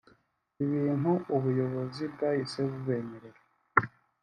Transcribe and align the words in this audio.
ibintu 0.63 1.11
ubuyobozi 1.35 2.03
bwahise 2.13 2.59
bubemerera 2.69 3.41